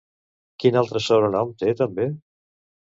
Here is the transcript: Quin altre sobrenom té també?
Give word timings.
Quin 0.63 0.79
altre 0.81 1.03
sobrenom 1.09 1.55
té 1.63 1.77
també? 1.85 2.11